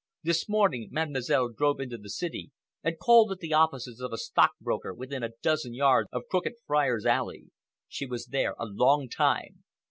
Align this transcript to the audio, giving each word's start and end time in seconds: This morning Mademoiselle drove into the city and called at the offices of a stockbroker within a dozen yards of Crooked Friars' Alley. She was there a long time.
This 0.23 0.49
morning 0.49 0.89
Mademoiselle 0.91 1.49
drove 1.49 1.79
into 1.79 1.95
the 1.99 2.09
city 2.09 2.49
and 2.83 2.97
called 2.97 3.31
at 3.31 3.37
the 3.37 3.53
offices 3.53 3.99
of 3.99 4.11
a 4.11 4.17
stockbroker 4.17 4.95
within 4.95 5.21
a 5.21 5.29
dozen 5.43 5.75
yards 5.75 6.09
of 6.11 6.23
Crooked 6.27 6.53
Friars' 6.65 7.05
Alley. 7.05 7.51
She 7.87 8.07
was 8.07 8.25
there 8.25 8.55
a 8.57 8.65
long 8.65 9.09
time. 9.09 9.63